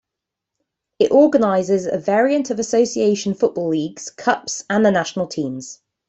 [0.97, 5.83] It organizes a variant of association football leagues, cups, and the national teams.